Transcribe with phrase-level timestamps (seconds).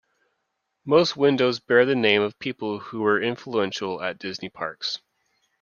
[0.83, 4.99] Most windows bear the name of people who were influential at Disney parks.